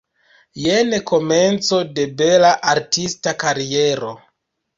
Jen 0.61 0.95
komenco 1.11 1.81
de 1.99 2.07
bela 2.23 2.51
artista 2.75 3.35
kariero. 3.45 4.11